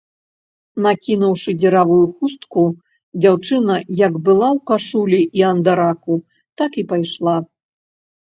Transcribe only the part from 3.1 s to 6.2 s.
дзяўчына, як была ў кашулі і андараку,